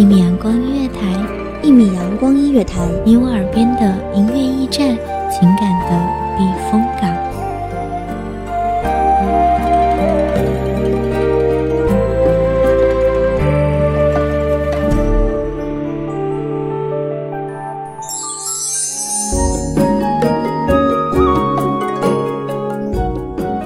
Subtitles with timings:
[0.00, 1.02] 一米阳光音乐台，
[1.62, 4.96] 一米阳光音乐台，你我耳边的音乐驿站，
[5.30, 5.90] 情感的
[6.38, 7.14] 避风港。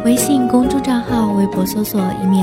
[0.04, 2.42] 微信公众账号、微博搜索“一米”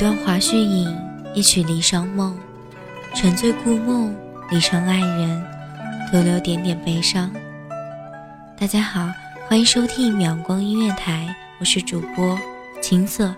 [0.00, 0.88] 段华胥引，
[1.34, 2.34] 一曲离殇梦，
[3.14, 4.16] 沉醉故梦，
[4.50, 5.44] 离成爱人，
[6.10, 7.30] 徒留点点悲伤。
[8.58, 9.10] 大家好，
[9.46, 11.28] 欢迎收听阳光音乐台，
[11.58, 12.38] 我是主播
[12.80, 13.34] 青色。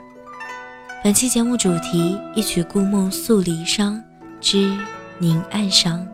[1.03, 4.01] 本期节目主题：一曲故梦诉离殇
[4.41, 4.73] 之
[5.19, 6.07] 凝暗伤。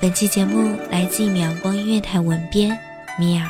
[0.00, 2.74] 本期节目来自秒光音乐台文编
[3.18, 3.46] 米尔。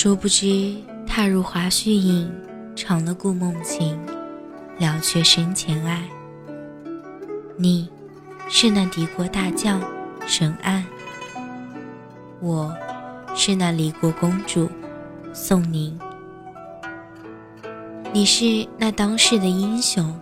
[0.00, 0.76] 殊不知，
[1.08, 2.32] 踏入华胥引，
[2.76, 3.98] 尝了故梦情，
[4.78, 6.04] 了却生前爱。
[7.56, 7.90] 你，
[8.48, 9.82] 是那敌国大将
[10.24, 10.84] 沈岸；
[12.38, 12.72] 我，
[13.34, 14.70] 是那离国公主
[15.34, 15.98] 宋宁。
[18.12, 20.16] 你是那当世的英雄，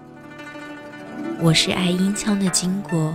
[1.38, 3.14] 我是爱英枪的巾帼。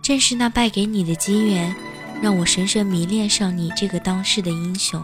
[0.00, 1.76] 正是那败给你的机缘。
[2.22, 5.02] 让我深深迷恋上你这个当世的英雄。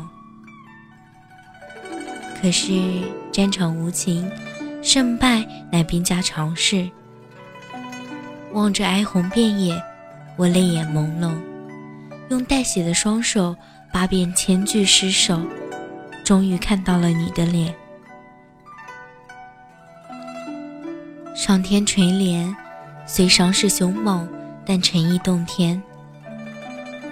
[2.40, 2.80] 可是
[3.32, 4.30] 战场无情，
[4.80, 6.88] 胜败乃兵家常事。
[8.52, 9.82] 望着哀鸿遍野，
[10.36, 11.34] 我泪眼朦胧，
[12.30, 13.56] 用带血的双手
[13.92, 15.42] 扒遍千具尸首，
[16.24, 17.74] 终于看到了你的脸。
[21.34, 22.54] 上天垂怜，
[23.06, 24.28] 虽伤势凶猛，
[24.64, 25.82] 但诚意动天。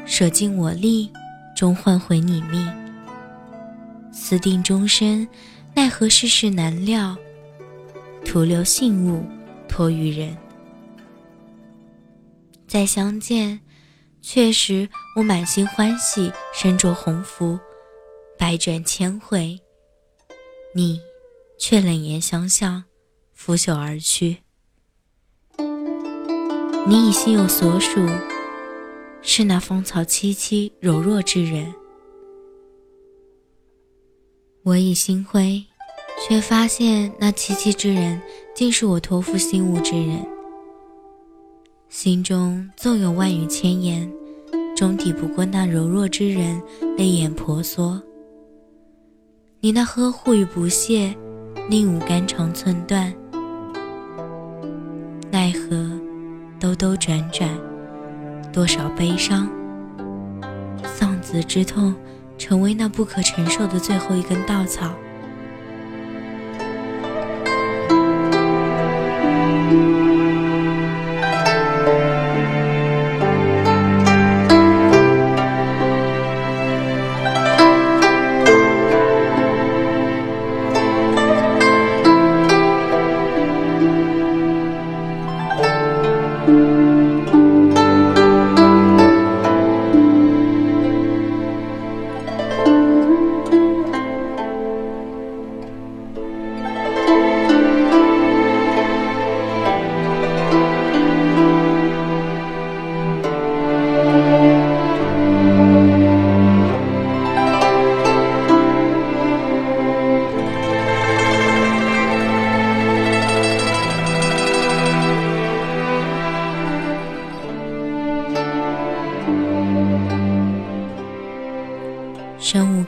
[0.06, 1.12] 舍尽我力，
[1.54, 2.66] 终换回你命。
[4.12, 5.28] 私定终身，
[5.74, 7.14] 奈何世事难料，
[8.24, 9.26] 徒留信物
[9.68, 10.34] 托于人。
[12.66, 13.60] 再相见，
[14.22, 17.58] 确实我满心欢喜，身着红拂，
[18.38, 19.60] 百转千回，
[20.74, 21.00] 你
[21.58, 22.84] 却冷言相向，
[23.34, 24.38] 拂袖而去。
[26.88, 28.00] 你已心有所属。
[29.28, 31.74] 是那芳草萋萋、柔弱之人。
[34.62, 35.62] 我已心灰，
[36.26, 38.22] 却发现那萋萋之人，
[38.54, 40.24] 竟是我托付心物之人。
[41.88, 44.10] 心中纵有万语千言，
[44.76, 46.62] 终抵不过那柔弱之人
[46.96, 48.00] 泪眼婆娑。
[49.58, 51.12] 你那呵护与不屑，
[51.68, 53.12] 令吾肝肠寸断。
[55.32, 55.90] 奈何
[56.60, 57.75] 兜兜转转。
[58.56, 59.46] 多少悲伤，
[60.82, 61.94] 丧子之痛，
[62.38, 64.94] 成为那不可承受的最后一根稻草。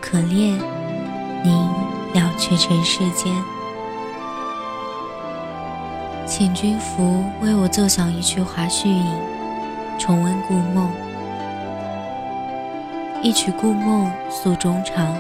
[0.01, 0.59] 可恋，
[1.45, 1.53] 您
[2.15, 3.33] 了却尘世间。
[6.27, 9.05] 请君福为我奏响一曲华胥引，
[9.99, 10.91] 重温故梦。
[13.23, 15.17] 一曲故梦诉衷肠。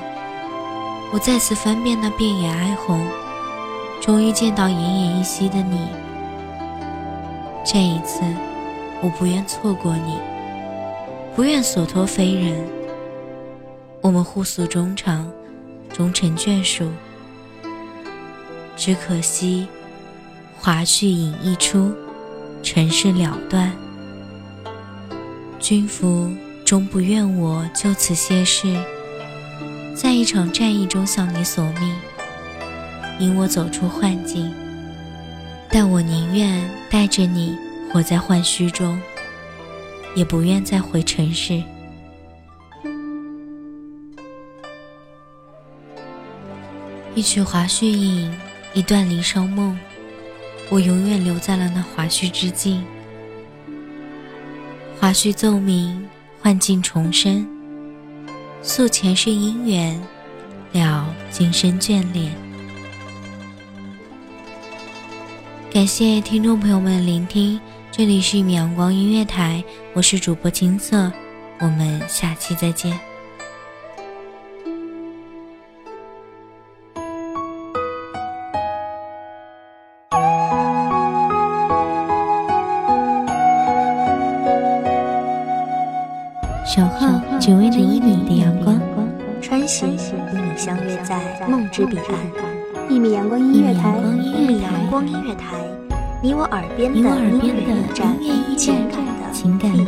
[1.12, 3.04] 我再次翻遍那遍野哀鸿，
[4.00, 5.88] 终于见到奄奄一息的你。
[7.64, 8.20] 这一次，
[9.00, 10.18] 我不愿错过你，
[11.34, 12.77] 不愿所托非人。
[14.00, 15.30] 我们互诉衷肠，
[15.92, 16.90] 终成眷属。
[18.76, 19.66] 只可惜，
[20.56, 21.92] 华胥引一出，
[22.62, 23.72] 尘世了断。
[25.58, 26.32] 君服
[26.64, 28.76] 终不愿我就此谢世，
[29.94, 31.94] 在一场战役中向你索命，
[33.18, 34.52] 引我走出幻境。
[35.70, 37.58] 但我宁愿带着你
[37.92, 38.98] 活在幻虚中，
[40.14, 41.62] 也不愿再回尘世。
[47.18, 48.32] 一曲华胥引，
[48.74, 49.76] 一段离殇梦，
[50.68, 52.84] 我永远留在了那华胥之境。
[55.00, 56.08] 华胥奏鸣，
[56.40, 57.44] 幻境重生，
[58.62, 60.00] 诉前世姻缘，
[60.70, 62.32] 了今生眷恋。
[65.72, 67.60] 感谢听众朋友们的聆听，
[67.90, 71.10] 这里是一米阳光音乐台，我是主播金色，
[71.58, 73.07] 我们下期再见。
[86.68, 87.08] 守候
[87.40, 88.78] 只为那一米的阳光，
[89.40, 91.18] 穿行与你相约在
[91.48, 92.06] 梦之彼岸。
[92.90, 95.56] 一米阳光音乐台，一米阳光音乐台，
[96.22, 97.72] 你我耳边的音乐
[98.20, 98.76] 驿站，
[99.32, 99.87] 情感的避